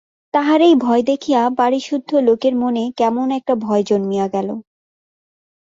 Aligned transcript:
তাহার 0.33 0.59
এই 0.61 0.75
ভয় 0.75 1.03
দেখিয়া 1.03 1.41
বাড়িসুদ্ধ 1.59 2.09
লোকের 2.27 2.53
মনে 2.55 2.83
কেমন 2.97 3.27
একটা 3.31 3.53
ভয় 3.55 3.83
জন্মিয়া 3.89 4.27
গেল। 4.27 4.49